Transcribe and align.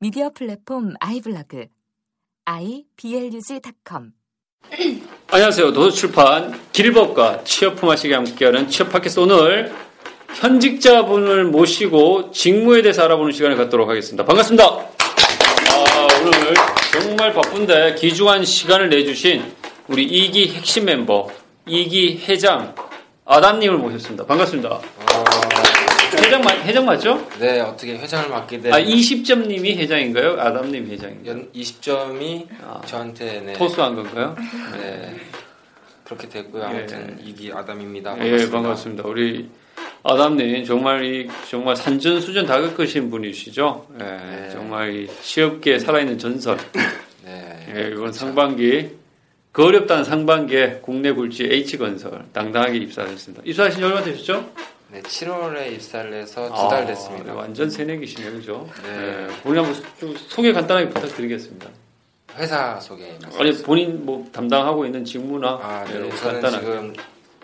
미디어 0.00 0.30
플랫폼 0.30 0.94
아이블로그 1.00 1.66
iblog.com 2.44 4.12
안녕하세요. 5.30 5.72
도서출판 5.72 6.60
길법과 6.72 7.44
취업품화식이 7.44 8.12
함께하는 8.12 8.68
취업 8.68 8.90
팟캐스트 8.90 9.20
오늘 9.20 9.72
현직자분을 10.34 11.44
모시고 11.44 12.32
직무에 12.32 12.82
대해서 12.82 13.04
알아보는 13.04 13.32
시간을 13.32 13.56
갖도록 13.56 13.88
하겠습니다. 13.88 14.24
반갑습니다. 14.24 14.64
아, 14.64 16.06
오늘 16.20 16.54
정말 16.92 17.32
바쁜데 17.32 17.94
귀중한 17.96 18.44
시간을 18.44 18.90
내주신 18.90 19.44
우리 19.88 20.06
2기 20.06 20.52
핵심 20.54 20.86
멤버 20.86 21.30
2기 21.66 22.28
회장 22.28 22.74
아담님을 23.24 23.78
모셨습니다. 23.78 24.26
반갑습니다. 24.26 24.80
회장, 26.22 26.40
맞- 26.42 26.64
회장 26.64 26.84
맞죠? 26.84 27.28
네, 27.38 27.60
어떻게 27.60 27.96
회장을 27.98 28.28
맡게 28.28 28.60
된 28.60 28.72
아, 28.72 28.80
20점님이 28.80 29.76
회장인가요? 29.76 30.40
아담님 30.40 30.86
회장인가요? 30.86 31.30
연 31.30 31.52
20점이 31.52 32.46
아, 32.62 32.80
저한테 32.86 33.40
네, 33.40 33.52
토스한 33.54 33.94
건가요? 33.94 34.34
네, 34.72 35.16
그렇게 36.04 36.28
됐고요. 36.28 36.64
아무튼 36.64 37.18
이기 37.24 37.52
아담입니다. 37.52 38.16
예, 38.26 38.48
반갑습니다. 38.50 39.04
우리 39.06 39.48
아담님 40.02 40.64
정말 40.64 41.04
이 41.04 41.28
정말 41.48 41.76
산전수전 41.76 42.46
다 42.46 42.60
겪으신 42.60 43.10
분이시죠? 43.10 43.86
예, 44.00 44.04
네. 44.04 44.50
정말 44.52 44.94
이 44.94 45.08
취업계에 45.22 45.78
살아있는 45.78 46.18
전설. 46.18 46.58
네, 47.24 47.66
예, 47.74 47.80
이번 47.88 47.96
그렇죠. 47.96 48.12
상반기 48.18 48.90
그 49.52 49.64
어렵다는 49.64 50.04
상반기에 50.04 50.80
국내 50.82 51.12
굴지 51.12 51.44
H건설 51.44 52.24
당당하게 52.32 52.78
입사하셨습니다. 52.78 53.42
입사하신 53.46 53.78
지 53.78 53.84
얼마 53.84 54.02
되셨죠? 54.02 54.50
네, 54.94 55.02
7월에 55.02 55.72
입사를 55.72 56.12
해서 56.12 56.44
두달 56.46 56.84
아, 56.84 56.86
됐습니다. 56.86 57.34
완전 57.34 57.68
새내기시네요, 57.68 58.30
그죠? 58.30 58.68
네. 58.84 59.24
예, 59.24 59.26
본인 59.42 59.64
한번 59.64 59.82
좀 59.98 60.16
소개 60.16 60.52
간단하게 60.52 60.90
부탁드리겠습니다. 60.90 61.68
회사 62.36 62.78
소개. 62.78 63.12
아니 63.36 63.52
본인 63.64 64.06
뭐 64.06 64.24
담당하고 64.32 64.86
있는 64.86 65.04
직무나 65.04 65.58
아, 65.60 65.84
예, 65.88 65.98
네, 65.98 66.08
저는 66.16 66.40
간단하게. 66.40 66.64
지금 66.64 66.92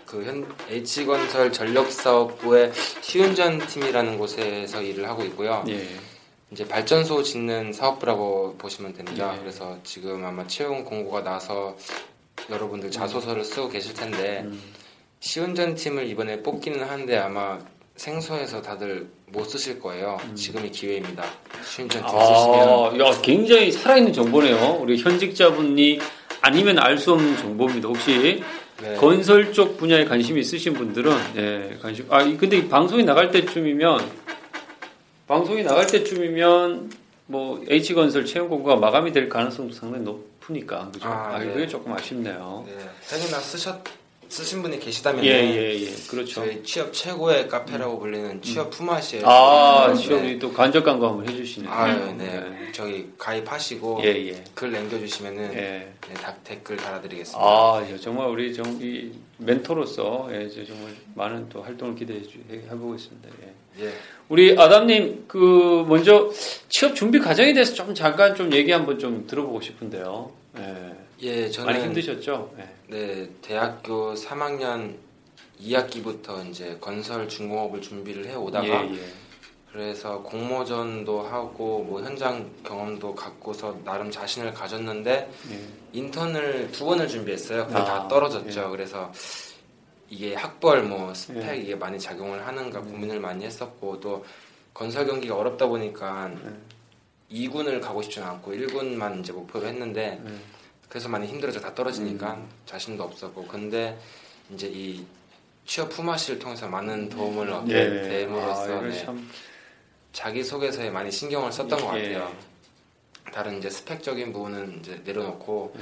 그 0.05 0.23
현 0.23 0.45
H건설 0.69 1.51
전력사업부의 1.51 2.71
시운전 3.01 3.59
팀이라는 3.59 4.17
곳에서 4.17 4.81
일을 4.81 5.09
하고 5.09 5.23
있고요. 5.23 5.65
예. 5.67 5.85
이제 6.51 6.65
발전소 6.65 7.21
짓는 7.23 7.73
사업부라고 7.73 8.55
보시면 8.57 8.93
됩니다. 8.93 9.33
예. 9.35 9.39
그래서 9.39 9.77
지금 9.83 10.23
아마 10.25 10.47
채용 10.47 10.85
공고가 10.85 11.21
나서 11.21 11.75
여러분들 12.49 12.91
자소서를 12.91 13.43
쓰고 13.43 13.67
계실 13.67 13.93
텐데 13.93 14.41
음. 14.45 14.61
시운전 15.31 15.75
팀을 15.75 16.07
이번에 16.07 16.41
뽑기는 16.41 16.83
하는데 16.83 17.17
아마 17.17 17.59
생소해서 17.95 18.61
다들 18.61 19.07
못 19.27 19.45
쓰실 19.45 19.79
거예요. 19.79 20.17
지금이 20.35 20.71
기회입니다. 20.71 21.23
시운전 21.63 22.01
팀 22.01 22.09
쓰시면 22.09 22.95
음. 22.95 23.01
아, 23.01 23.07
야, 23.07 23.21
굉장히 23.21 23.71
살아있는 23.71 24.13
정보네요. 24.13 24.77
우리 24.81 24.97
현직자분이 24.97 25.99
아니면 26.41 26.79
알 26.79 26.97
수 26.97 27.13
없는 27.13 27.37
정보입니다. 27.37 27.87
혹시 27.87 28.43
네. 28.81 28.95
건설 28.95 29.53
쪽 29.53 29.77
분야에 29.77 30.05
관심이 30.05 30.41
있으신 30.41 30.73
분들은 30.73 31.11
예, 31.37 31.77
관심. 31.79 32.07
아, 32.11 32.23
이- 32.23 32.35
근데 32.35 32.57
이 32.57 32.67
방송이 32.67 33.03
나갈 33.03 33.29
때쯤이면 33.29 34.09
방송이 35.27 35.63
나갈 35.63 35.85
때쯤이면 35.85 36.91
뭐 37.27 37.63
H 37.69 37.93
건설 37.93 38.25
채용 38.25 38.49
공고가 38.49 38.75
마감이 38.77 39.11
될 39.11 39.29
가능성도 39.29 39.71
상당히 39.75 40.03
높으니까 40.03 40.89
그죠? 40.91 41.07
아, 41.07 41.35
아, 41.35 41.39
네. 41.39 41.45
그게 41.53 41.67
조금 41.67 41.93
아쉽네요. 41.93 42.65
네. 42.67 42.73
혹여나 43.15 43.37
쓰셨 43.39 43.83
쓰신 44.31 44.61
분이 44.61 44.79
계시다면 44.79 45.25
예, 45.25 45.29
예, 45.29 45.81
예. 45.81 45.93
그렇죠. 46.09 46.35
저희 46.35 46.63
취업 46.63 46.93
최고의 46.93 47.49
카페라고 47.49 47.99
불리는 47.99 48.41
취업 48.41 48.69
품앗이에요. 48.69 49.27
아, 49.27 49.91
네. 49.93 50.01
취업이 50.01 50.39
또 50.39 50.53
간접 50.53 50.85
광고 50.85 51.05
한번 51.09 51.27
해주시네요. 51.27 51.69
아, 51.69 51.93
네. 52.13 52.71
저기 52.71 53.09
가입하시고 53.17 53.99
예, 54.05 54.29
예. 54.29 54.43
글 54.55 54.71
남겨주시면은 54.71 55.53
예. 55.53 55.57
네, 56.07 56.13
다 56.13 56.33
댓글 56.45 56.77
달아드리겠습니다. 56.77 57.37
아, 57.45 57.85
예, 57.91 57.97
정말 57.97 58.29
우리 58.29 58.53
정, 58.53 58.65
이 58.81 59.11
멘토로서 59.37 60.29
예, 60.31 60.47
정말 60.47 60.93
많은 61.15 61.49
또 61.49 61.61
활동을 61.61 61.95
기대해 61.95 62.21
주, 62.21 62.37
해- 62.49 62.61
해보고 62.71 62.95
있습니다. 62.95 63.27
예. 63.43 63.83
예. 63.85 63.91
우리 64.29 64.57
아담님, 64.57 65.25
그 65.27 65.83
먼저 65.89 66.31
취업 66.69 66.95
준비 66.95 67.19
과정에 67.19 67.51
대해서 67.51 67.73
좀 67.73 67.93
잠깐 67.93 68.33
좀 68.35 68.53
얘기 68.53 68.71
한번 68.71 68.97
좀 68.97 69.27
들어보고 69.27 69.59
싶은데요. 69.59 70.31
예. 70.57 70.95
예, 71.21 71.49
저는 71.49 71.73
많이 71.73 71.85
힘드셨죠? 71.85 72.53
예. 72.57 72.69
네, 72.87 73.29
대학교 73.41 74.13
3학년 74.15 74.95
2학기부터 75.61 76.49
이제 76.49 76.77
건설 76.81 77.29
중공업을 77.29 77.81
준비를 77.81 78.25
해 78.25 78.33
오다가 78.33 78.67
예, 78.67 78.95
예. 78.95 78.99
그래서 79.71 80.21
공모전도 80.23 81.21
하고 81.21 81.83
뭐 81.83 82.01
현장 82.01 82.49
경험도 82.63 83.13
갖고서 83.15 83.77
나름 83.85 84.09
자신을 84.09 84.53
가졌는데 84.53 85.31
예. 85.51 85.59
인턴을 85.93 86.71
두 86.71 86.85
번을 86.85 87.07
준비했어요. 87.07 87.67
근데 87.67 87.79
아, 87.81 87.85
다 87.85 88.07
떨어졌죠. 88.07 88.71
그래서 88.71 89.11
이게 90.09 90.33
학벌 90.33 90.83
뭐 90.83 91.13
스펙 91.13 91.47
예. 91.47 91.57
이게 91.57 91.75
많이 91.75 91.99
작용을 91.99 92.45
하는가 92.45 92.81
고민을 92.81 93.19
많이 93.19 93.45
했었고 93.45 93.99
또 93.99 94.25
건설 94.73 95.05
경기가 95.05 95.37
어렵다 95.37 95.67
보니까 95.67 96.31
예. 96.33 97.47
2군을 97.47 97.79
가고 97.79 98.01
싶지는 98.01 98.27
않고 98.27 98.51
1군만 98.53 99.19
이제 99.19 99.31
목표로 99.31 99.67
했는데 99.67 100.19
예. 100.25 100.60
그래서 100.91 101.07
많이 101.07 101.25
힘들어져 101.25 101.61
다 101.61 101.73
떨어지니까 101.73 102.33
음. 102.33 102.49
자신도 102.65 103.01
없었고 103.01 103.47
근데 103.47 103.97
이제 104.53 104.67
이 104.67 105.05
취업 105.65 105.87
품앗이를 105.87 106.37
통해서 106.37 106.67
많은 106.67 107.07
도움을 107.07 107.49
얻게 107.49 107.73
예. 107.73 108.01
됨으로써 108.09 108.77
아, 108.77 108.81
네, 108.81 109.05
참, 109.05 109.29
자기 110.11 110.43
소개서에 110.43 110.89
많이 110.89 111.09
신경을 111.09 111.49
썼던 111.53 111.79
것 111.79 111.97
예. 111.97 112.13
같아요. 112.13 112.35
다른 113.31 113.59
이제 113.59 113.69
스펙적인 113.69 114.33
부분은 114.33 114.79
이제 114.79 115.01
내려놓고 115.05 115.73
예. 115.77 115.81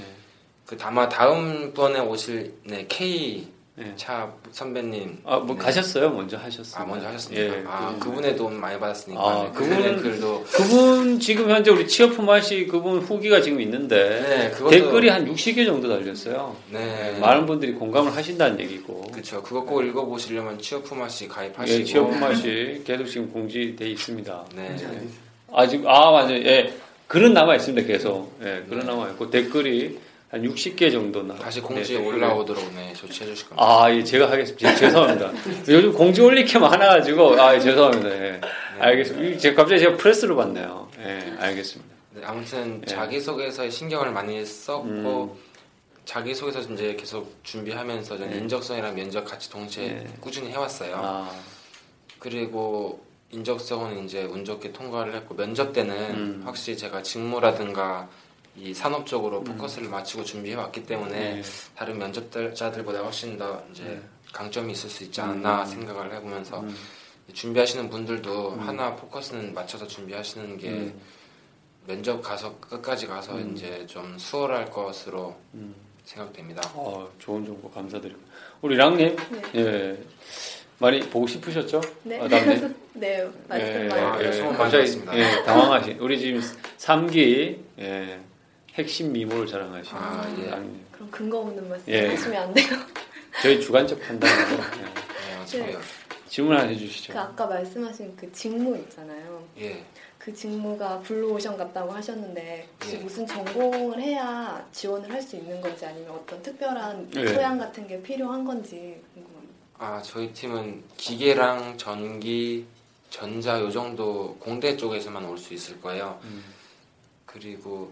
그 0.68 0.78
다마 0.78 1.10
다음 1.10 1.74
번에 1.74 2.00
오실 2.00 2.54
네, 2.66 2.86
K 2.88 3.52
예. 3.80 3.94
차 3.96 4.30
선배님 4.52 5.20
아, 5.26 5.38
뭐 5.38 5.56
네. 5.56 5.62
가셨어요? 5.64 6.10
먼저 6.10 6.38
하셨어요? 6.38 6.84
아 6.84 6.86
먼저 6.86 7.08
하셨습니까? 7.08 7.42
예. 7.58 7.64
아 7.66 7.96
그- 8.00 8.10
그분의 8.10 8.36
도움 8.36 8.60
많이 8.60 8.78
받았으니까 8.80 9.22
아, 9.22 9.44
네, 9.44 9.52
그분은- 9.60 10.02
글도 10.02 10.44
그분 10.52 11.20
지금 11.20 11.50
현재 11.50 11.72
우리 11.72 11.88
취업 11.88 12.14
품앗이 12.16 12.68
그분 12.68 13.00
후기가 13.00 13.42
지금 13.42 13.62
있는데 13.62 14.22
네 14.22 14.50
그것도 14.52 14.70
댓글이 14.72 15.10
한 15.10 15.26
60개 15.26 15.66
정도 15.66 15.88
달렸어요. 15.88 16.56
네 16.72 17.18
많은 17.20 17.46
분들이 17.46 17.74
공감을 17.74 18.16
하신다는 18.16 18.60
얘기고. 18.60 19.02
그렇죠. 19.12 19.42
그거 19.42 19.62
꼭 19.64 19.82
읽어 19.84 20.06
보시려면 20.06 20.60
취업 20.60 20.84
품앗이 20.84 21.28
가입하시고 21.30 21.80
예, 21.80 21.84
취업 21.84 22.10
품앗이 22.12 22.84
계속 22.84 23.06
지금 23.06 23.32
공지돼 23.32 23.88
있습니다. 23.90 24.46
네. 24.56 24.76
아 25.54 25.66
지금 25.68 25.88
아 25.88 26.12
맞아요. 26.12 26.36
예, 26.36 26.74
글은 27.08 27.34
남아 27.34 27.56
있습니다. 27.56 27.88
계속. 27.88 28.38
예, 28.42 28.64
글은 28.68 28.80
네. 28.80 28.86
남아 28.86 29.10
있고 29.12 29.30
댓글이 29.30 29.98
한 30.30 30.44
60개 30.44 30.92
정도나. 30.92 31.36
다시 31.36 31.60
공지에 31.60 31.98
네, 31.98 32.04
댓글이. 32.04 32.18
올라오도록 32.18 32.74
네 32.76 32.94
조치해 32.94 33.26
주실 33.26 33.50
겁니다. 33.50 33.66
아, 33.84 33.92
예, 33.92 34.04
제가 34.04 34.30
하겠습니다. 34.30 34.76
죄송합니다. 34.76 35.32
요즘 35.68 35.92
공지 35.92 36.22
올릴 36.22 36.46
게 36.46 36.60
많아가지고, 36.60 37.42
아, 37.42 37.56
예, 37.56 37.60
죄송합니다. 37.60 38.10
예. 38.12 38.42
알겠습니다. 38.80 39.28
이 39.28 39.40
제가 39.40 39.56
갑자기 39.64 39.82
제가 39.82 39.98
프레스로 39.98 40.36
봤네요. 40.36 40.88
예, 41.00 41.34
알겠습니다. 41.40 41.96
네, 42.12 42.22
아무튼 42.24 42.82
예. 42.84 42.86
자기 42.86 43.20
소개서에 43.20 43.72
신경을 43.72 44.12
많이 44.12 44.46
썼고 44.46 44.86
음. 44.86 45.50
자기 46.06 46.36
소개서 46.36 46.62
이제 46.74 46.96
계속 46.96 47.36
준비하면서 47.44 48.18
저는 48.18 48.32
네. 48.32 48.38
인적성이랑 48.38 48.96
면접 48.96 49.26
같이 49.26 49.50
동시에 49.50 49.88
네. 49.88 50.08
꾸준히 50.20 50.50
해왔어요. 50.52 50.96
아, 50.96 51.32
그리고 52.20 53.04
인적성은 53.32 54.06
이제 54.06 54.24
운 54.24 54.46
좋게 54.46 54.74
통과를 54.74 55.16
했고 55.16 55.36
면접 55.36 55.74
때는 55.74 55.96
음. 55.96 56.42
확실히 56.46 56.78
제가 56.78 57.02
직무라든가 57.04 58.10
이 58.62 58.74
산업 58.74 59.06
쪽으로 59.06 59.44
포커스를 59.44 59.90
맞추고 59.90 60.24
준비해 60.24 60.56
왔기 60.56 60.86
때문에 60.86 61.36
네. 61.36 61.42
다른 61.76 61.98
면접자들보다 61.98 63.00
훨씬 63.00 63.38
더 63.38 63.64
이제 63.72 63.84
네. 63.84 64.02
강점이 64.34 64.74
있을 64.74 64.90
수 64.90 65.04
있지 65.04 65.22
않나 65.22 65.64
음. 65.64 65.66
생각을 65.66 66.14
해보면서 66.14 66.60
음. 66.62 66.76
준비하시는 67.34 67.90
분들도 67.90 68.52
하나 68.60 68.96
포커스는 68.96 69.54
맞춰서 69.54 69.88
준비하시는 69.88 70.58
게 70.58 70.70
음. 70.70 71.00
면접 71.88 72.22
가서 72.22 72.60
끝까지 72.60 73.08
가서 73.08 73.36
음. 73.36 73.54
이제 73.56 73.86
좀 73.88 74.18
수월할 74.18 74.70
것으로 74.70 75.36
음. 75.54 75.74
생각됩니다. 76.04 76.62
어, 76.74 77.10
좋은 77.20 77.46
정보 77.46 77.70
감사드립니다. 77.70 78.30
우리 78.62 78.76
랑님, 78.76 79.16
네. 79.32 79.42
예. 79.56 80.04
많이 80.80 81.00
보고 81.02 81.28
싶으셨죠? 81.28 81.82
네. 82.04 82.20
아? 82.20 82.28
네, 82.94 83.28
말씀 83.48 83.68
예, 83.68 83.88
많이 83.88 84.02
아, 84.02 84.22
예, 84.22 84.26
예. 84.26 85.20
예, 85.20 85.44
당황하신. 85.44 86.00
우리 86.00 86.20
지금 86.20 86.42
3기 86.78 87.58
예, 87.80 88.20
핵심 88.76 89.12
미모를 89.12 89.48
자랑하신 89.48 89.96
아, 89.96 90.36
예. 90.40 90.46
그럼 90.92 91.10
근거 91.12 91.40
없는 91.40 91.68
말씀 91.70 91.92
예. 91.92 92.08
하시면 92.08 92.42
안 92.44 92.54
돼요. 92.54 92.68
저희 93.42 93.60
주관적 93.60 94.00
판단으로 94.02 94.64
예. 94.64 95.58
네, 95.58 95.62
맞아요. 95.64 95.80
질문 96.28 96.56
하나 96.58 96.68
해주시죠. 96.68 97.14
그 97.14 97.20
아까 97.20 97.48
말씀하신 97.48 98.16
그 98.16 98.32
직무 98.32 98.78
있잖아요. 98.78 99.44
예. 99.60 99.84
그 100.18 100.34
직무가 100.34 101.00
블루오션 101.00 101.58
같다고 101.58 101.92
하셨는데 101.92 102.68
혹시 102.76 102.96
예. 102.96 103.00
무슨 103.00 103.26
전공을 103.26 104.00
해야 104.02 104.66
지원을 104.72 105.12
할 105.12 105.22
수 105.22 105.36
있는 105.38 105.60
건지 105.62 105.86
아니면 105.86 106.12
어떤 106.12 106.42
특별한 106.44 107.12
예. 107.16 107.28
소양 107.34 107.58
같은 107.58 107.88
게 107.88 108.02
필요한 108.02 108.44
건지 108.46 109.02
궁금합니다. 109.14 109.50
아, 109.80 110.02
저희 110.04 110.32
팀은 110.34 110.84
기계랑 110.98 111.78
전기, 111.78 112.66
전자 113.10 113.60
요 113.60 113.72
정도 113.72 114.36
공대 114.40 114.76
쪽에서만 114.78 115.26
올 115.26 115.38
수 115.38 115.54
있을 115.54 115.80
거예요. 115.82 116.20
음. 116.26 116.44
그리고 117.26 117.92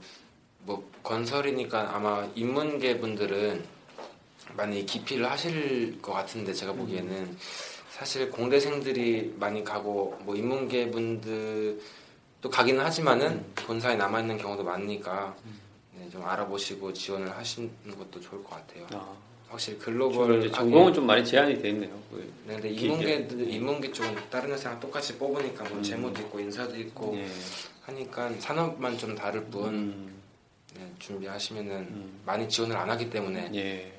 뭐 0.67 0.85
건설이니까 1.01 1.95
아마 1.95 2.27
인문계 2.35 2.99
분들은 2.99 3.63
많이 4.57 4.85
기피를 4.85 5.31
하실 5.31 6.01
것 6.01 6.11
같은데 6.11 6.53
제가 6.53 6.73
보기에는 6.73 7.37
사실 7.89 8.29
공대생들이 8.29 9.35
많이 9.39 9.63
가고 9.63 10.17
뭐 10.23 10.35
인문계 10.35 10.91
분들도 10.91 11.79
가기는 12.51 12.83
하지만은 12.83 13.45
본사에 13.55 13.95
남아 13.95 14.19
있는 14.19 14.37
경우도 14.37 14.63
많으니까 14.65 15.35
네, 15.97 16.09
좀 16.09 16.23
알아보시고 16.25 16.91
지원을 16.91 17.35
하시는 17.35 17.71
것도 17.97 18.19
좋을 18.19 18.43
것 18.43 18.49
같아요. 18.49 18.85
아, 18.91 19.15
확실히 19.47 19.79
글로벌 19.79 20.51
전공은 20.51 20.93
좀 20.93 21.07
많이 21.07 21.25
제한이 21.25 21.61
돼 21.61 21.69
있네요. 21.69 21.97
그, 22.11 22.29
네, 22.45 22.55
근데. 22.55 22.69
인문계 22.69 23.27
인문계 23.31 23.91
쪽은 23.93 24.15
다른 24.29 24.51
회사랑 24.51 24.81
똑같이 24.81 25.17
뽑으니까 25.17 25.63
뭐 25.63 25.77
음. 25.77 25.83
재무도 25.83 26.21
있고 26.23 26.41
인사도 26.41 26.75
있고 26.75 27.15
예. 27.15 27.25
하니까 27.83 28.29
산업만 28.39 28.97
좀 28.97 29.15
다를 29.15 29.45
뿐 29.45 29.73
음, 29.73 30.07
네, 30.07 30.16
준비하시면은 30.99 31.71
음. 31.75 32.21
많이 32.25 32.47
지원을 32.47 32.75
안 32.75 32.89
하기 32.89 33.09
때문에 33.09 33.49
예. 33.55 33.91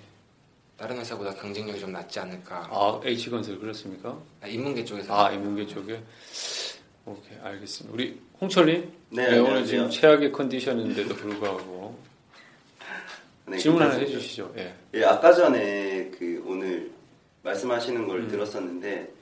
다른 0.76 0.96
회사보다 0.98 1.34
경쟁력이 1.34 1.80
좀 1.80 1.92
낮지 1.92 2.20
않을까. 2.20 2.68
아, 2.70 3.00
H건설 3.04 3.58
그렇습니까? 3.58 4.16
아, 4.40 4.46
인문계 4.46 4.84
쪽에서 4.84 5.26
아, 5.26 5.32
인문계 5.32 5.66
쪽에. 5.66 6.00
오케이, 7.04 7.38
알겠습니다. 7.42 7.94
우리 7.94 8.20
홍철님? 8.40 8.92
네, 9.10 9.24
오늘 9.26 9.38
안녕하세요. 9.38 9.66
지금 9.66 9.90
최악의 9.90 10.32
컨디션인데도 10.32 11.14
불구하고 11.16 11.98
네, 13.46 13.56
질문 13.56 13.82
하나 13.82 13.92
괜찮습니다. 13.92 14.18
해주시죠. 14.18 14.54
예. 14.58 14.74
예, 14.94 15.04
아까 15.04 15.32
전에 15.32 16.10
그 16.16 16.42
오늘 16.46 16.90
말씀하시는 17.42 18.06
걸 18.06 18.20
음. 18.20 18.28
들었었는데 18.28 19.12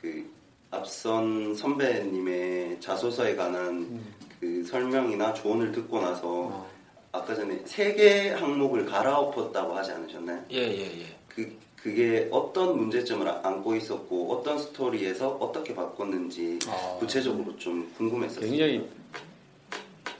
그 0.00 0.30
앞선 0.70 1.54
선배님의 1.54 2.80
자소서에 2.80 3.34
관한 3.36 3.68
음. 3.68 4.14
그 4.40 4.64
설명이나 4.64 5.34
조언을 5.34 5.72
듣고 5.72 6.00
나서 6.00 6.22
어. 6.24 6.71
아까 7.12 7.34
전에 7.34 7.60
세 7.66 7.94
개 7.94 8.30
항목을 8.30 8.86
갈아엎었다고 8.86 9.74
하지 9.76 9.92
않으셨나요? 9.92 10.42
예, 10.50 10.56
예, 10.58 11.00
예. 11.02 11.06
그 11.28 11.54
그게 11.76 12.28
어떤 12.30 12.76
문제점을 12.78 13.28
안고 13.28 13.74
있었고 13.76 14.32
어떤 14.32 14.58
스토리에서 14.58 15.28
어떻게 15.32 15.74
바꿨는지 15.74 16.58
아, 16.68 16.96
구체적으로 16.98 17.56
좀 17.58 17.92
궁금했었어요. 17.98 18.48
굉장히 18.48 18.88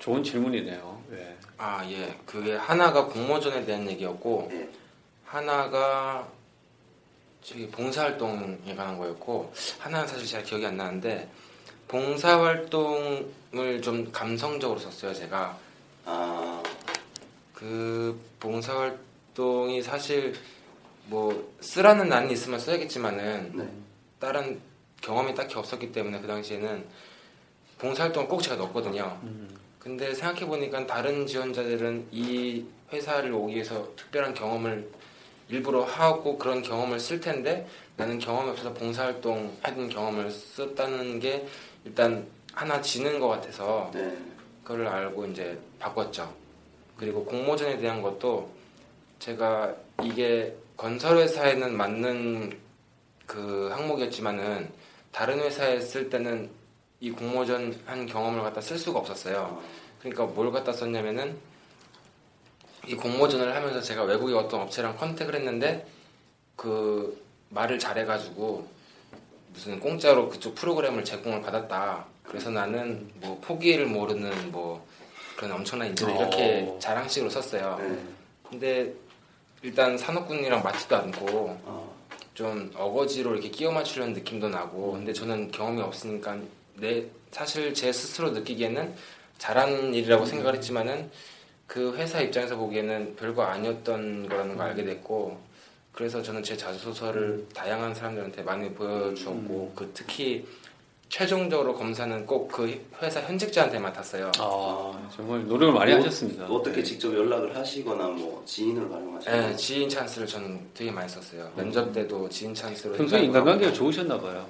좋은 0.01 0.23
질문이네요. 0.25 1.03
예. 1.13 1.37
아, 1.57 1.89
예. 1.89 2.15
그게 2.27 2.57
하나가 2.57 3.07
공모전에 3.07 3.65
대한 3.65 3.89
얘기였고 3.89 4.49
예. 4.53 4.69
하나가 5.25 6.29
저기 7.43 7.69
봉사활동에 7.69 8.75
관한 8.77 8.99
거였고 8.99 9.53
하나는 9.79 10.07
사실 10.07 10.27
잘 10.27 10.43
기억이 10.43 10.67
안 10.67 10.77
나는데 10.77 11.29
봉사활동을 11.89 13.81
좀 13.83 14.11
감성적으로 14.13 14.79
썼어요, 14.81 15.15
제가. 15.15 15.57
아, 16.05 16.63
그 17.63 18.21
봉사활동이 18.41 19.83
사실 19.83 20.35
뭐 21.07 21.55
쓰라는 21.61 22.09
난이 22.09 22.33
있으면 22.33 22.59
써야겠지만은 22.59 23.53
네. 23.55 23.69
다른 24.19 24.61
경험이 25.01 25.33
딱히 25.33 25.55
없었기 25.55 25.93
때문에 25.93 26.21
그 26.21 26.27
당시에는 26.27 26.85
봉사활동 27.79 28.27
꼭 28.27 28.43
제가 28.43 28.57
넣었거든요. 28.57 29.17
음. 29.23 29.49
근데 29.79 30.13
생각해 30.13 30.45
보니까 30.47 30.87
다른 30.89 31.25
지원자들은 31.25 32.09
이 32.11 32.65
회사를 32.93 33.33
오기 33.33 33.55
위해서 33.55 33.89
특별한 33.95 34.35
경험을 34.35 34.91
일부러 35.49 35.85
하고 35.85 36.39
그런 36.39 36.63
경험을 36.63 36.99
쓸 36.99 37.21
텐데 37.21 37.69
나는 37.97 38.19
경험이 38.19 38.51
없어서 38.51 38.73
봉사활동 38.75 39.57
하는 39.63 39.89
경험을 39.89 40.31
썼다는 40.31 41.21
게 41.21 41.47
일단 41.85 42.27
하나 42.53 42.81
지는 42.81 43.21
것 43.21 43.29
같아서 43.29 43.89
네. 43.95 44.17
그걸 44.65 44.87
알고 44.89 45.27
이제 45.27 45.57
바꿨죠. 45.79 46.42
그리고 47.03 47.25
공모전에 47.25 47.79
대한 47.79 48.01
것도 48.01 48.49
제가 49.19 49.75
이게 50.05 50.57
건설회사에는 50.77 51.77
맞는 51.77 52.57
그 53.27 53.71
항목이었지만은 53.73 54.71
다른 55.11 55.41
회사에 55.41 55.81
쓸 55.81 56.09
때는 56.09 56.49
이 57.01 57.11
공모전 57.11 57.77
한 57.87 58.07
경험을 58.07 58.43
갖다 58.43 58.61
쓸 58.61 58.79
수가 58.79 59.01
없었어요. 59.01 59.61
그러니까 59.99 60.27
뭘 60.27 60.53
갖다 60.53 60.73
썼냐면은 60.73 61.37
이 62.87 62.95
공모전을 62.95 63.53
하면서 63.53 63.81
제가 63.81 64.05
외국의 64.05 64.37
어떤 64.37 64.61
업체랑 64.61 64.97
컨택을 64.97 65.35
했는데 65.35 65.85
그 66.55 67.21
말을 67.49 67.81
잘해가지고 67.81 68.69
무슨 69.53 69.81
공짜로 69.81 70.29
그쪽 70.29 70.55
프로그램을 70.55 71.05
제공을 71.05 71.43
받았다. 71.43 72.07
그래서 72.23 72.51
나는 72.51 73.11
뭐 73.15 73.41
포기를 73.41 73.87
모르는 73.87 74.53
뭐 74.53 74.87
그런 75.37 75.53
엄청난 75.53 75.89
인재를 75.89 76.15
이렇게 76.17 76.67
어. 76.69 76.79
자랑식으로 76.79 77.31
썼어요. 77.31 77.77
네. 77.81 77.99
근데 78.49 78.93
일단 79.63 79.97
산업군이랑 79.97 80.63
맞지도 80.63 80.97
않고 80.97 81.27
어, 81.65 81.97
좀 82.35 82.71
어거지로 82.75 83.33
이렇게 83.33 83.49
끼워 83.49 83.73
맞추려는 83.73 84.13
느낌도 84.15 84.49
나고 84.49 84.93
근데 84.93 85.13
저는 85.13 85.51
경험이 85.51 85.81
없으니까 85.83 86.39
내 86.75 87.07
사실 87.31 87.73
제 87.73 87.93
스스로 87.93 88.31
느끼기에는 88.31 88.95
잘한 89.39 89.95
일이라고 89.95 90.27
생각을 90.27 90.55
했지만은 90.57 91.11
그 91.67 91.97
회사 91.97 92.21
입장에서 92.21 92.57
보기에는 92.57 93.17
별거 93.17 93.43
아니었던 93.43 94.29
거라는 94.29 94.57
걸 94.57 94.69
알게 94.69 94.85
됐고 94.85 95.41
그래서 95.93 96.23
저는 96.23 96.43
제 96.43 96.57
자소서를 96.57 97.47
다양한 97.55 97.95
사람들한테 97.95 98.43
많이 98.43 98.71
보여주었고 98.71 99.73
그 99.75 99.91
특히 99.95 100.47
최종적으로 101.17 101.75
검사는 101.75 102.25
꼭 102.25 102.49
그 102.49 102.87
회사 103.03 103.21
현직자한테 103.21 103.79
맡았어요. 103.79 104.33
아, 104.39 105.09
정말 105.15 105.47
노력을 105.47 105.75
많이 105.75 105.93
뭐, 105.93 106.01
하셨습니다. 106.01 106.47
어떻게 106.47 106.77
네. 106.77 106.83
직접 106.83 107.15
연락을 107.15 107.55
하시거나 107.55 108.09
뭐 108.09 108.43
지인을 108.47 108.91
활용하시거나 108.91 109.49
네, 109.49 109.57
지인 109.57 109.89
찬스를 109.91 110.27
저는 110.27 110.71
되게 110.73 110.91
많이 110.91 111.07
썼어요. 111.11 111.53
면접 111.55 111.93
때도 111.93 112.31
지인 112.31 112.55
찬스로 112.55 112.95
평소에 112.95 113.19
해가지고 113.19 113.27
인간관계가 113.27 113.67
하고. 113.69 113.77
좋으셨나 113.77 114.19
봐요. 114.19 114.49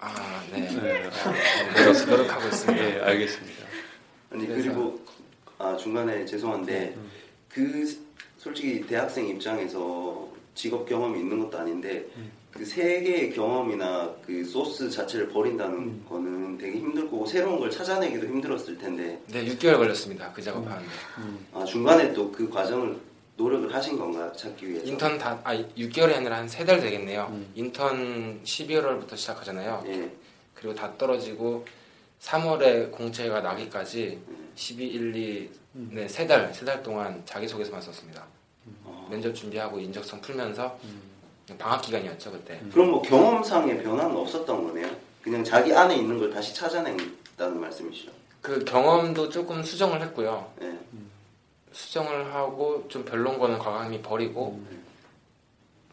아, 0.00 0.42
네. 0.52 0.60
네. 0.68 1.10
노력, 1.76 2.08
노력하고 2.10 2.48
있습니다. 2.48 2.84
예, 2.84 3.00
알겠습니다. 3.00 3.64
아니 4.32 4.46
그래서- 4.46 4.68
그리고 4.68 5.00
아 5.58 5.74
중간에 5.78 6.26
죄송한데 6.26 6.92
음. 6.94 7.10
그 7.48 7.86
솔직히 8.36 8.86
대학생 8.86 9.26
입장에서 9.28 10.28
직업 10.54 10.86
경험이 10.86 11.20
있는 11.20 11.38
것도 11.40 11.58
아닌데 11.58 12.04
음. 12.16 12.30
그세 12.52 13.00
개의 13.00 13.32
경험이나 13.32 14.14
그 14.26 14.44
소스 14.44 14.88
자체를 14.90 15.28
버린다는 15.30 15.74
음. 15.78 16.06
거는 16.08 16.58
되게 16.58 16.78
힘들 16.78 17.10
거고 17.10 17.24
새로운 17.26 17.58
걸 17.58 17.70
찾아내기도 17.70 18.26
힘들었을 18.26 18.76
텐데 18.78 19.20
네, 19.28 19.44
6개월 19.46 19.78
걸렸습니다. 19.78 20.30
그 20.32 20.42
작업하는데. 20.42 20.88
음. 21.18 21.46
아 21.52 21.64
중간에 21.64 22.12
또 22.12 22.30
그 22.30 22.48
과정을 22.48 22.98
노력을 23.36 23.74
하신 23.74 23.98
건가요 23.98 24.30
찾기 24.32 24.68
위해서? 24.68 24.86
인턴 24.86 25.18
다, 25.18 25.40
아, 25.42 25.54
6개월이 25.56 26.14
아니라 26.14 26.36
한 26.38 26.46
3달 26.46 26.80
되겠네요. 26.80 27.28
음. 27.30 27.50
인턴 27.54 28.40
11월부터 28.44 29.16
시작하잖아요. 29.16 29.84
예. 29.86 30.10
그리고 30.54 30.74
다 30.74 30.92
떨어지고 30.98 31.64
3월에 32.20 32.92
공채가 32.92 33.40
나기까지 33.40 34.20
12, 34.54 34.86
1, 34.86 35.16
2, 35.16 35.50
음. 35.76 35.90
네, 35.94 36.06
3달, 36.06 36.52
3달 36.52 36.82
동안 36.82 37.22
자기소개서만 37.24 37.80
썼습니다. 37.80 38.26
어. 38.84 39.08
면접 39.10 39.34
준비하고 39.34 39.80
인적성 39.80 40.20
풀면서 40.20 40.78
음. 40.84 41.11
방학 41.58 41.82
기간이었죠, 41.82 42.32
그때. 42.32 42.60
그럼 42.72 42.90
뭐 42.92 43.02
경험상의 43.02 43.82
변화는 43.82 44.16
없었던 44.16 44.64
거네요. 44.66 44.88
그냥 45.22 45.44
자기 45.44 45.72
안에 45.72 45.96
있는 45.96 46.18
걸 46.18 46.30
다시 46.32 46.54
찾아낸다는 46.54 47.60
말씀이시죠? 47.60 48.10
그 48.40 48.64
경험도 48.64 49.28
조금 49.28 49.62
수정을 49.62 50.00
했고요. 50.02 50.52
예. 50.62 50.76
수정을 51.72 52.34
하고 52.34 52.84
좀 52.88 53.04
별론 53.04 53.38
거는 53.38 53.58
과감히 53.58 54.02
버리고 54.02 54.60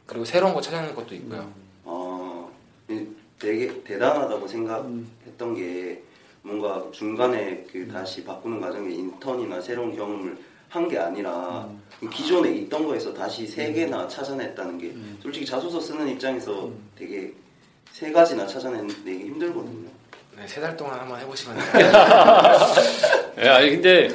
그리고 0.06 0.26
새로운 0.26 0.54
거 0.54 0.62
찾아내는 0.62 0.96
것도 0.96 1.14
있고요. 1.16 1.52
어, 1.86 2.52
이- 2.90 3.08
되게 3.38 3.82
대단하다고 3.84 4.48
생각했던 4.48 5.56
게 5.56 6.04
뭔가 6.42 6.84
중간에 6.92 7.66
그 7.72 7.88
다시 7.88 8.24
바꾸는 8.26 8.60
과정에 8.60 8.90
인턴이나 8.94 9.62
새로운 9.62 9.96
경험을 9.96 10.38
한 10.70 10.88
게 10.88 10.98
아니라 10.98 11.68
음. 12.02 12.10
기존에 12.10 12.52
있던 12.58 12.86
거에서 12.86 13.14
다시 13.14 13.46
세 13.48 13.74
개나 13.74 14.08
찾아냈다는 14.08 14.78
게 14.78 14.88
음. 14.88 15.18
솔직히 15.22 15.46
자소서 15.46 15.80
쓰는 15.80 16.08
입장에서 16.10 16.70
되게 16.98 17.34
세 17.92 18.12
가지나 18.12 18.46
찾아내기 18.48 18.94
힘들거든요. 19.12 19.90
네, 20.38 20.48
세 20.48 20.62
달 20.62 20.78
동안 20.78 21.00
한번 21.00 21.20
해보시면 21.20 21.58
돼요. 21.74 21.92
예, 23.40 23.48
아니 23.50 23.72
근데 23.72 24.10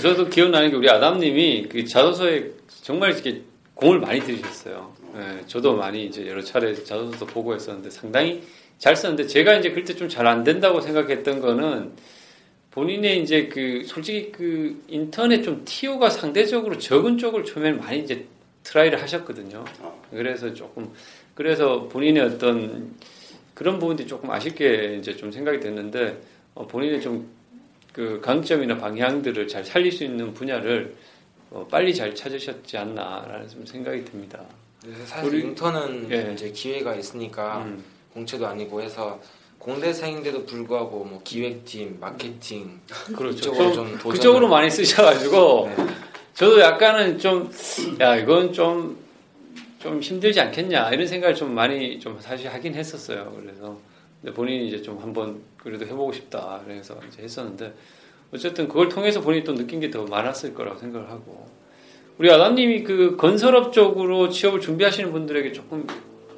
저도 0.00 0.28
기억나는 0.28 0.70
게 0.70 0.76
우리 0.76 0.88
아담님이 0.90 1.68
그 1.70 1.84
자소서에 1.84 2.50
정말 2.82 3.12
이렇게 3.12 3.42
공을 3.74 3.98
많이 3.98 4.20
들이셨어요. 4.20 4.92
예, 5.16 5.46
저도 5.46 5.74
많이 5.76 6.04
이제 6.06 6.26
여러 6.28 6.42
차례 6.42 6.74
자소서도 6.74 7.26
보고 7.26 7.54
했었는데 7.54 7.90
상당히 7.90 8.42
잘 8.78 8.94
썼는데 8.94 9.26
제가 9.26 9.54
이제 9.54 9.70
그때 9.72 9.94
좀 9.94 10.08
잘 10.08 10.26
안 10.26 10.44
된다고 10.44 10.80
생각했던 10.80 11.40
거는 11.40 11.92
본인의 12.74 13.22
이제 13.22 13.46
그 13.46 13.84
솔직히 13.86 14.32
그 14.32 14.82
인터넷 14.88 15.42
좀 15.42 15.62
TO가 15.64 16.10
상대적으로 16.10 16.76
적은 16.76 17.18
쪽을 17.18 17.44
처음에 17.44 17.72
많이 17.72 18.00
이제 18.00 18.26
try를 18.64 19.00
하셨거든요. 19.00 19.64
어. 19.80 20.02
그래서 20.10 20.52
조금 20.52 20.90
그래서 21.36 21.82
본인의 21.88 22.22
어떤 22.24 22.94
그런 23.54 23.78
부분들이 23.78 24.08
조금 24.08 24.30
아쉽게 24.30 24.96
이제 24.98 25.14
좀 25.16 25.30
생각이 25.30 25.60
됐는데 25.60 26.20
어, 26.54 26.66
본인의 26.66 27.00
좀 27.00 27.32
그 27.94 28.20
강점이나 28.20 28.76
방향들을 28.76 29.46
잘 29.46 29.64
살릴 29.64 29.92
수 29.92 30.02
있는 30.02 30.34
분야를 30.34 30.96
어, 31.52 31.64
빨리 31.70 31.94
잘 31.94 32.12
찾으셨지 32.12 32.76
않나라는 32.76 33.48
좀 33.48 33.64
생각이 33.64 34.04
듭니다. 34.04 34.40
그래서 34.82 35.06
사실 35.06 35.30
우리- 35.32 35.42
인턴은 35.42 36.10
예. 36.10 36.32
이제 36.34 36.50
기회가 36.50 36.96
있으니까 36.96 37.58
음, 37.58 37.84
공채도 38.12 38.48
아니고 38.48 38.82
해서 38.82 39.22
공대생인데도 39.64 40.44
불구하고 40.44 41.04
뭐 41.04 41.20
기획팀, 41.24 41.96
마케팅 42.00 42.80
그렇죠. 43.16 43.50
도전을- 43.52 43.98
그쪽으로 44.08 44.46
많이 44.48 44.70
쓰셔가지고 44.70 45.70
네. 45.76 45.86
저도 46.34 46.60
약간은 46.60 47.18
좀, 47.18 47.50
야, 48.00 48.16
이건 48.16 48.52
좀, 48.52 48.98
좀 49.78 50.00
힘들지 50.00 50.40
않겠냐, 50.40 50.90
이런 50.90 51.06
생각을 51.06 51.34
좀 51.34 51.54
많이 51.54 51.98
좀 52.00 52.18
사실 52.20 52.48
하긴 52.52 52.74
했었어요. 52.74 53.32
그래서, 53.40 53.78
근데 54.20 54.34
본인이 54.34 54.66
이제 54.68 54.82
좀 54.82 54.98
한번 54.98 55.40
그래도 55.56 55.86
해보고 55.86 56.12
싶다. 56.12 56.60
그래서 56.66 56.98
이제 57.08 57.22
했었는데, 57.22 57.72
어쨌든 58.34 58.66
그걸 58.66 58.88
통해서 58.88 59.20
본인이 59.20 59.44
또 59.44 59.54
느낀 59.54 59.78
게 59.80 59.90
더 59.90 60.04
많았을 60.04 60.54
거라고 60.54 60.78
생각을 60.78 61.08
하고, 61.08 61.46
우리 62.18 62.30
아담님이 62.30 62.82
그 62.82 63.16
건설업 63.16 63.72
쪽으로 63.72 64.28
취업을 64.28 64.60
준비하시는 64.60 65.12
분들에게 65.12 65.52
조금 65.52 65.86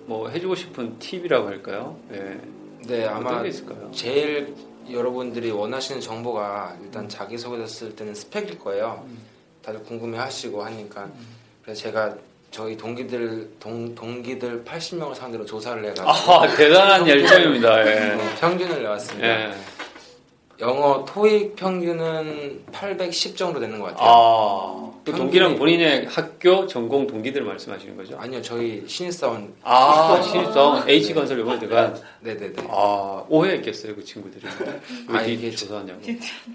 뭐 0.04 0.28
해주고 0.28 0.54
싶은 0.54 0.98
팁이라고 0.98 1.48
할까요? 1.48 1.98
예. 2.12 2.38
네, 2.86 3.06
아마? 3.06 3.42
제일 3.92 4.54
여러분들이 4.90 5.50
원하시는 5.50 6.00
정보가 6.00 6.76
일단 6.82 7.08
자기소개서 7.08 7.66
쓸 7.66 7.96
때는 7.96 8.14
스펙일 8.14 8.58
거예요. 8.58 9.04
다들 9.62 9.82
궁금해하시고 9.82 10.62
하니까 10.62 11.08
그래서 11.64 11.82
제가 11.82 12.14
저희 12.52 12.76
동기들 12.76 13.50
동, 13.58 13.94
동기들 13.94 14.64
80명을 14.64 15.14
상대로 15.14 15.44
조사를 15.44 15.82
해가지고 15.84 16.08
아, 16.08 16.46
대단한 16.56 17.06
열정입니다. 17.06 17.80
예. 17.80 17.84
네, 18.16 18.34
평균을 18.40 18.82
내왔습니다. 18.82 19.28
예. 19.28 19.54
영어 20.60 21.04
토익 21.04 21.56
평균은 21.56 22.64
810 22.72 23.36
정도 23.36 23.60
되는 23.60 23.78
것 23.78 23.86
같아요. 23.86 24.08
아, 24.08 24.85
그 25.06 25.12
동기랑 25.12 25.54
본인의 25.54 26.06
학교 26.06 26.66
전공 26.66 27.06
동기들 27.06 27.40
말씀하시는 27.42 27.96
거죠? 27.96 28.18
아니요, 28.18 28.42
저희 28.42 28.82
신입사원. 28.88 29.54
아, 29.62 30.20
신입사원 30.20 30.88
H건설 30.88 31.38
이번에 31.38 31.60
들어간 31.60 31.96
네네네. 32.22 32.54
아, 32.68 33.24
오해했겠어요, 33.28 33.94
그 33.94 34.02
친구들이. 34.02 34.44
아, 35.06 35.12
왜 35.20 35.32
이게 35.32 35.46
이게 35.46 35.50
조사하냐고. 35.56 36.00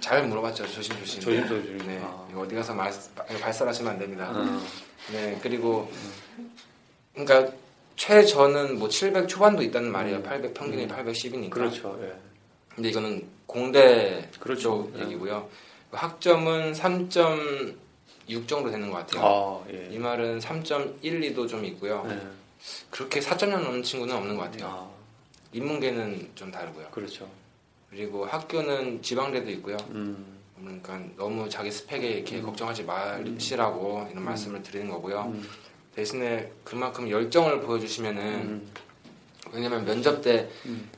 잘 0.02 0.28
물어봤죠, 0.28 0.68
조심 0.68 0.98
조심. 0.98 1.22
조심 1.22 1.48
조심. 1.48 1.78
네, 1.88 2.02
아. 2.04 2.28
어디 2.36 2.54
가서 2.54 2.74
말, 2.74 2.92
발설하시면 3.16 3.94
안 3.94 3.98
됩니다. 3.98 4.30
어. 4.36 4.62
네, 5.14 5.40
그리고 5.42 5.90
그러니까 7.14 7.54
최저는 7.96 8.80
뭐 8.80 8.90
700 8.90 9.30
초반도 9.30 9.64
있다는 9.64 9.94
말이에요. 9.94 10.24
800 10.24 10.54
평균이 10.54 10.90
810이니까. 10.90 11.36
음. 11.46 11.50
그렇죠, 11.52 11.98
예. 12.04 12.12
근데 12.76 12.90
이거는 12.90 13.26
공대 13.46 14.28
그렇죠. 14.42 14.62
쪽 14.62 14.98
네. 14.98 15.06
얘기고요. 15.06 15.48
학점은 15.94 16.74
3.6 18.32 18.48
정도 18.48 18.72
되는 18.72 18.90
것 18.90 18.98
같아요. 18.98 19.26
아, 19.26 19.72
예. 19.74 19.90
이 19.92 19.98
말은 20.00 20.40
3.12도 20.40 21.48
좀 21.48 21.66
있고요. 21.66 22.06
네. 22.08 22.20
그렇게 22.90 23.20
4.0 23.20 23.50
넘는 23.50 23.84
친구는 23.84 24.16
없는 24.16 24.38
것 24.38 24.44
같아요. 24.44 24.68
아, 24.68 24.90
인문계는 25.54 26.32
좀 26.36 26.52
다르고요. 26.52 26.88
그렇죠. 26.92 27.28
그리고 27.90 28.26
학교는 28.26 29.02
지방대도 29.02 29.52
있고요. 29.52 29.76
음, 29.90 30.40
그러니까 30.58 31.00
너무 31.18 31.50
자기 31.50 31.72
스펙에 31.72 32.08
이렇게 32.08 32.42
걱정하지 32.42 32.84
마시라고 32.84 34.08
이런 34.12 34.24
말씀을 34.24 34.64
드리는 34.64 34.90
거고요. 34.90 35.24
음, 35.34 35.50
대신에 35.96 36.50
그만큼 36.64 37.10
열정을 37.10 37.62
보여주시면은 37.62 38.24
음, 38.24 38.72
왜냐면 39.52 39.84
면접 39.84 40.22
때 40.22 40.50
음. 40.66 40.90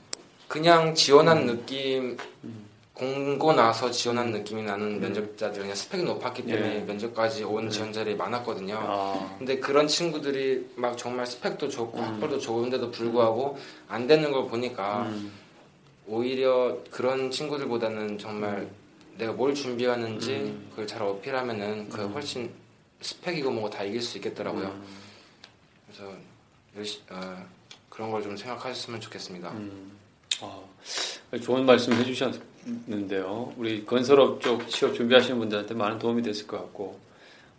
그냥 0.47 0.93
지원한 0.93 1.47
느낌 1.47 2.17
음. 2.43 2.65
공고 2.93 3.53
나서 3.53 3.89
지원한 3.89 4.29
느낌이 4.31 4.61
나는 4.61 4.99
면접자들 4.99 5.61
그냥 5.61 5.75
스펙이 5.75 6.03
높았기 6.03 6.45
때문에 6.45 6.75
예. 6.75 6.79
면접까지 6.81 7.43
온 7.43 7.67
지원자들이 7.69 8.15
많았거든요. 8.15 8.77
아, 8.79 9.35
근데 9.39 9.59
그런 9.59 9.87
친구들이 9.87 10.69
막 10.75 10.95
정말 10.95 11.25
스펙도 11.25 11.69
좋고 11.69 11.97
음. 11.97 12.03
학벌도 12.03 12.39
좋은데도 12.39 12.91
불구하고 12.91 13.57
안 13.87 14.05
되는 14.05 14.31
걸 14.31 14.47
보니까 14.47 15.03
음, 15.07 15.31
오히려 16.05 16.77
그런 16.91 17.31
친구들보다는 17.31 18.19
정말 18.19 18.69
내가 19.17 19.31
뭘 19.33 19.55
준비하는지 19.55 20.31
음. 20.31 20.67
그걸 20.69 20.85
잘 20.85 21.01
어필하면은 21.01 21.89
그 21.89 22.05
훨씬 22.09 22.51
스펙이고 23.01 23.49
뭐고 23.49 23.71
다 23.71 23.83
이길 23.83 24.01
수 24.03 24.19
있겠더라고요. 24.19 24.67
음, 24.67 24.83
그래서 25.87 26.13
열시, 26.77 27.01
어, 27.09 27.43
그런 27.89 28.11
걸 28.11 28.21
좀 28.21 28.37
생각하셨으면 28.37 29.01
좋겠습니다. 29.01 29.49
음. 29.49 29.91
아, 30.41 30.61
좋은 31.41 31.65
말씀 31.65 31.93
해주셨 31.93 32.52
는데요. 32.87 33.53
우리 33.57 33.85
건설업 33.85 34.41
쪽 34.41 34.67
취업 34.69 34.93
준비하시는 34.93 35.37
분들한테 35.37 35.73
많은 35.73 35.99
도움이 35.99 36.21
됐을 36.21 36.47
것 36.47 36.57
같고, 36.57 36.99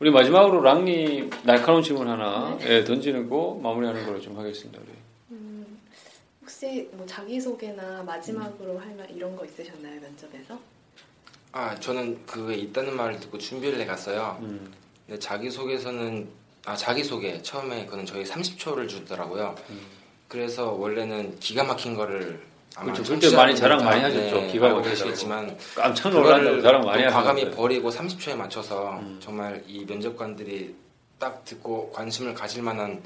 우리 0.01 0.11
마지막으로 0.11 0.61
랑님 0.61 1.31
날카로운 1.45 1.83
질문 1.83 2.09
하나 2.09 2.59
예, 2.63 2.85
던지는 2.85 3.29
거 3.29 3.59
마무리하는 3.63 4.05
걸로 4.05 4.21
좀 4.21 4.37
하겠습니다. 4.39 4.81
우리. 4.83 4.91
음, 5.31 5.81
혹시 6.43 6.89
뭐 6.93 7.07
자기소개나 7.07 8.03
마지막으로 8.03 8.79
할말 8.79 9.11
이런 9.11 9.37
거 9.37 9.45
있으셨나요 9.45 10.01
면접에서? 10.01 10.59
아 11.53 11.79
저는 11.79 12.27
그게 12.27 12.57
있다는 12.57 12.97
말을 12.97 13.21
듣고 13.21 13.39
준비를 13.39 13.81
해갔어요. 13.81 14.39
음, 14.43 14.73
근데 15.07 15.19
자기소개서는 15.19 16.29
아 16.67 16.75
자기소개 16.75 17.41
처음에 17.43 17.87
그는 17.87 18.05
저희 18.05 18.25
30초를 18.25 18.89
주더라고요. 18.89 19.55
음. 19.71 19.81
그래서 20.27 20.73
원래는 20.73 21.39
기가 21.39 21.63
막힌 21.63 21.95
거를 21.95 22.43
그렇죠. 22.81 23.03
그때 23.05 23.35
많이 23.37 23.55
자랑 23.55 23.85
많이 23.85 24.01
청취자분들 24.01 24.35
하셨죠. 24.37 24.47
다 24.47 24.53
기가. 24.53 24.83
계시겠지만 24.83 25.59
깜짝 25.77 26.11
놀란다고 26.11 26.61
자랑 26.63 26.85
많이 26.85 27.05
또 27.05 27.11
과감히. 27.11 27.51
버리고 27.51 27.91
30초에 27.91 28.35
맞춰서 28.35 28.99
음. 28.99 29.19
정말 29.23 29.63
이 29.67 29.85
면접관들이 29.85 30.75
딱 31.19 31.45
듣고 31.45 31.91
관심을 31.93 32.35
가질 32.35 32.63
만한 32.63 33.03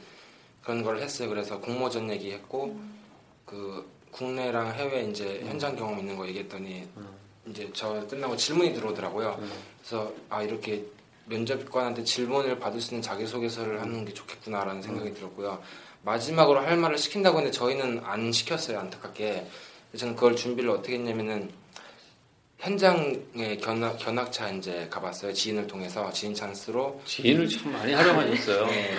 그런 0.63 0.83
걸 0.83 0.99
했어요. 1.01 1.29
그래서 1.29 1.59
공모전 1.61 2.11
얘기했고 2.11 2.79
그 3.45 3.87
국내랑 4.11 4.73
해외 4.75 5.03
이제 5.03 5.43
현장 5.47 5.77
경험 5.77 5.99
있는 5.99 6.17
거 6.17 6.27
얘기했더니 6.27 6.89
음. 6.97 7.09
이제 7.47 7.69
저 7.75 8.07
끝나고 8.07 8.37
질문이 8.37 8.73
들어오더라고요. 8.75 9.37
음. 9.39 9.51
그래서 9.79 10.13
아 10.31 10.43
이렇게 10.43 10.85
면접관한테 11.27 12.05
질문을 12.05 12.59
받을 12.59 12.81
수 12.81 12.95
있는 12.95 13.03
자기소개서를 13.03 13.83
하는 13.83 14.05
게 14.07 14.15
좋겠구나라는 14.15 14.81
생각이 14.81 15.13
들었고요. 15.13 15.63
마지막으로 16.09 16.61
할 16.61 16.77
말을 16.77 16.97
시킨다고 16.97 17.39
했는데 17.39 17.57
저희는 17.57 18.01
안 18.03 18.33
시켰어요 18.33 18.79
안타깝게. 18.79 19.47
저는 19.97 20.15
그걸 20.15 20.37
준비를 20.37 20.71
어떻게 20.71 20.95
했냐면은 20.95 21.51
현장에 22.59 23.57
견학, 23.61 23.99
견학차 23.99 24.51
이제 24.51 24.89
가봤어요 24.91 25.33
지인을 25.33 25.67
통해서 25.67 26.11
지인 26.11 26.35
찬스로 26.35 27.01
지인을 27.05 27.49
참 27.49 27.73
많이 27.73 27.93
활용하셨어요. 27.93 28.67
네. 28.73 28.95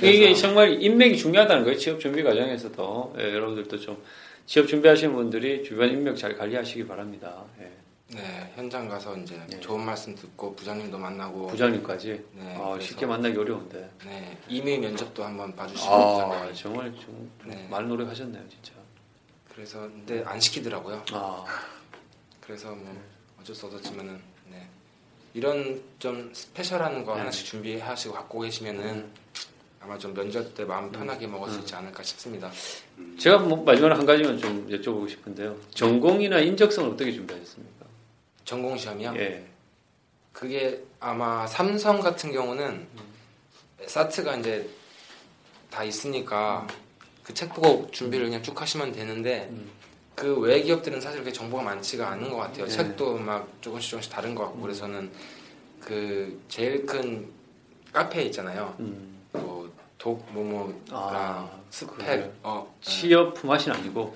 네. 0.00 0.12
이게 0.12 0.34
정말 0.34 0.82
인맥이 0.82 1.18
중요하다는 1.18 1.64
거예요. 1.64 1.78
취업 1.78 2.00
준비 2.00 2.22
과정에서도 2.22 3.16
예, 3.18 3.34
여러분들도 3.34 3.78
좀 3.78 4.02
취업 4.46 4.66
준비하시는 4.66 5.14
분들이 5.14 5.62
주변 5.64 5.90
인맥 5.90 6.16
잘 6.16 6.36
관리하시기 6.36 6.86
바랍니다. 6.86 7.44
예. 7.60 7.70
네 8.14 8.52
현장 8.54 8.88
가서 8.88 9.16
이제 9.16 9.40
네. 9.48 9.58
좋은 9.60 9.84
말씀 9.84 10.14
듣고 10.14 10.54
부장님도 10.54 10.96
만나고 10.96 11.48
부장님까지 11.48 12.24
네, 12.32 12.56
아, 12.58 12.78
쉽게 12.80 13.06
만나기 13.06 13.36
어려운데. 13.36 13.90
네 14.04 14.38
이메일 14.48 14.80
면접도 14.80 15.24
한번 15.24 15.54
봐주시고 15.54 15.92
아. 15.92 16.52
정말 16.54 16.94
좀 16.94 17.30
네. 17.44 17.66
많은 17.68 17.88
노력하셨네요, 17.88 18.42
진짜. 18.48 18.72
그래서 19.52 19.80
근데 19.80 20.22
안 20.24 20.38
시키더라고요. 20.40 21.04
아, 21.12 21.44
그래서 22.40 22.74
뭐 22.74 22.94
어쩔 23.40 23.54
수 23.54 23.66
없었지만은 23.66 24.20
네. 24.50 24.66
이런 25.32 25.82
좀 25.98 26.30
스페셜한 26.32 27.04
거 27.04 27.14
네. 27.14 27.20
하나씩 27.20 27.46
준비하시고 27.46 28.14
갖고 28.14 28.40
계시면은 28.40 29.10
아마 29.80 29.98
좀 29.98 30.14
면접 30.14 30.54
때 30.54 30.64
마음 30.64 30.90
편하게 30.90 31.26
먹을 31.26 31.50
수 31.50 31.56
음. 31.56 31.60
있지 31.60 31.74
않을까 31.74 32.02
싶습니다. 32.02 32.50
제가 33.18 33.38
뭐 33.38 33.62
마지막으로 33.64 33.96
한 33.98 34.06
가지만 34.06 34.38
좀 34.38 34.66
여쭤보고 34.68 35.08
싶은데요. 35.10 35.56
전공이나 35.70 36.38
인적성을 36.38 36.90
어떻게 36.90 37.12
준비하셨습니까? 37.12 37.73
전공 38.44 38.76
시험이요? 38.76 39.14
예. 39.16 39.44
그게 40.32 40.82
아마 41.00 41.46
삼성 41.46 42.00
같은 42.00 42.32
경우는 42.32 42.86
사트가 43.86 44.36
이제 44.36 44.68
다 45.70 45.84
있으니까 45.84 46.66
그책 47.22 47.54
보고 47.54 47.90
준비를 47.90 48.26
그냥 48.26 48.42
쭉 48.42 48.60
하시면 48.60 48.92
되는데 48.92 49.48
음. 49.50 49.70
그외 50.14 50.62
기업들은 50.62 51.00
사실 51.00 51.20
그렇게 51.20 51.32
정보가 51.32 51.62
많지가 51.62 52.08
않은 52.10 52.30
것 52.30 52.36
같아요. 52.36 52.66
네. 52.66 52.70
책도 52.70 53.18
막 53.18 53.48
조금씩 53.60 53.90
조금씩 53.90 54.12
다른 54.12 54.34
것 54.34 54.44
같고 54.44 54.60
그래서는 54.60 55.10
그 55.80 56.40
제일 56.48 56.86
큰 56.86 57.28
카페 57.92 58.22
있잖아요. 58.24 58.74
음. 58.80 59.20
뭐 59.32 59.72
독모모랑 59.98 60.80
아, 60.90 61.50
스펙 61.70 61.96
그래요? 61.96 62.32
어 62.42 62.74
취업 62.80 63.34
품앗이 63.34 63.70
아니고. 63.70 64.14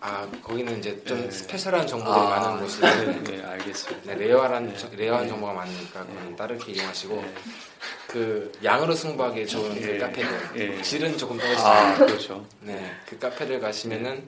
아 0.00 0.26
거기는 0.42 0.78
이제 0.78 1.02
좀 1.04 1.20
네. 1.20 1.30
special한 1.30 1.86
정보들이 1.86 2.14
아, 2.14 2.28
많은 2.40 2.60
곳이에요. 2.60 3.22
네, 3.24 3.42
알겠습니다. 3.42 4.14
네, 4.14 4.26
rare한 4.26 4.66
네. 4.68 4.76
저- 4.76 4.88
rare한 4.94 5.22
네. 5.24 5.28
정보가 5.28 5.52
많으니까 5.52 6.04
그건 6.06 6.30
네. 6.30 6.36
다르게 6.36 6.72
이용하시고 6.72 7.16
네. 7.16 7.34
그 8.06 8.52
양으로 8.62 8.94
승부하기 8.94 9.46
좋은 9.46 9.76
예. 9.76 9.80
그 9.80 9.98
카페들 9.98 10.50
예. 10.78 10.82
질은 10.82 11.16
조금 11.18 11.36
떨어지죠. 11.38 11.66
아, 11.66 11.94
그렇죠. 11.94 12.46
네, 12.60 12.92
그 13.08 13.18
카페를 13.18 13.60
가시면은 13.60 14.26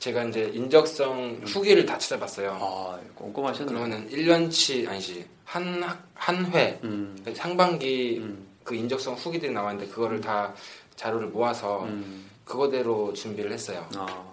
제가 0.00 0.24
이제 0.24 0.50
인적성 0.52 1.42
후기를 1.46 1.86
다 1.86 1.96
찾아봤어요. 1.96 2.58
아, 2.60 2.98
꼼꼼하셨네. 3.14 3.66
그러면은 3.72 4.10
1년치 4.10 4.86
아니지 4.88 5.26
한 5.44 5.82
한회 6.14 6.78
음. 6.84 7.16
상반기 7.34 8.18
음. 8.18 8.46
그 8.64 8.74
인적성 8.74 9.14
후기들이 9.14 9.52
나왔는데 9.52 9.90
그거를 9.90 10.20
다 10.20 10.52
자료를 10.96 11.28
모아서 11.28 11.84
음. 11.84 12.28
그거대로 12.44 13.12
준비를 13.12 13.52
했어요. 13.52 13.86
아. 13.96 14.24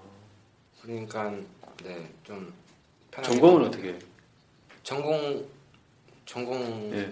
그러니까 0.82 1.32
네 1.84 1.98
좀 2.24 2.52
편하게 3.12 3.34
전공은 3.34 3.68
어떻게 3.68 3.90
해요? 3.90 4.00
전공 4.84 5.46
전공 6.26 6.92
예. 6.94 7.12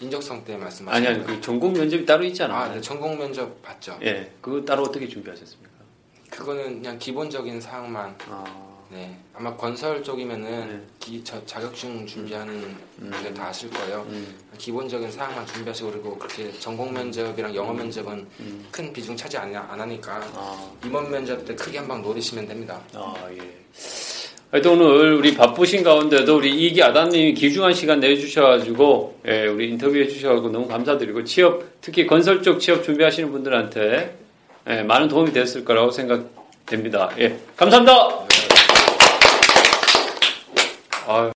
인적성 0.00 0.44
때 0.44 0.54
아니, 0.54 0.62
말씀하시는 0.62 1.14
아니, 1.14 1.24
그 1.26 1.40
전공 1.40 1.72
면접이 1.72 2.04
따로 2.06 2.24
있잖아요. 2.24 2.58
아, 2.58 2.68
네, 2.74 2.80
전공 2.80 3.18
면접 3.18 3.60
봤죠. 3.62 3.98
예. 4.02 4.32
그거 4.40 4.64
따로 4.64 4.82
어떻게 4.84 5.08
준비하셨습니까? 5.08 5.70
그거는 6.30 6.82
그냥 6.82 6.98
기본적인 6.98 7.60
사항만. 7.60 8.16
아. 8.28 8.67
네, 8.90 9.14
아마 9.34 9.54
건설 9.54 10.02
쪽이면은 10.02 10.68
네. 10.68 10.80
기, 10.98 11.22
저, 11.22 11.44
자격증 11.44 12.06
준비하는 12.06 12.54
음. 12.54 13.10
분들 13.10 13.34
다 13.34 13.48
아실 13.48 13.68
거예요. 13.70 14.06
음. 14.08 14.34
기본적인 14.56 15.10
사항만 15.10 15.46
준비하시고 15.46 15.90
그리고 15.90 16.16
그렇게 16.16 16.50
전공 16.58 16.92
면접이랑 16.94 17.54
영어 17.54 17.72
면접은 17.74 18.26
음. 18.40 18.66
큰 18.70 18.90
비중 18.92 19.14
차지 19.14 19.36
안, 19.36 19.54
안 19.54 19.78
하니까 19.78 20.22
아. 20.34 20.70
임원 20.84 21.10
면접 21.10 21.44
때 21.44 21.54
크게 21.54 21.78
한 21.78 21.88
방 21.88 22.00
노리시면 22.02 22.46
됩니다. 22.48 22.80
아, 22.94 23.14
예. 23.32 23.38
하여튼 24.50 24.70
오늘 24.80 25.14
우리 25.14 25.34
바쁘신 25.34 25.82
가운데도 25.82 26.36
우리 26.38 26.50
이기 26.66 26.82
아담님이 26.82 27.34
귀중한 27.34 27.74
시간 27.74 28.00
내주셔가지고, 28.00 29.20
예, 29.26 29.46
우리 29.46 29.68
인터뷰해 29.68 30.08
주셔가지고 30.08 30.48
너무 30.48 30.66
감사드리고, 30.66 31.24
취업, 31.24 31.62
특히 31.82 32.06
건설 32.06 32.42
쪽 32.42 32.58
취업 32.58 32.82
준비하시는 32.82 33.30
분들한테, 33.30 34.16
예, 34.70 34.82
많은 34.82 35.08
도움이 35.08 35.34
됐을 35.34 35.66
거라고 35.66 35.90
생각됩니다. 35.90 37.10
예, 37.18 37.38
감사합니다! 37.56 38.27
아유. 41.08 41.26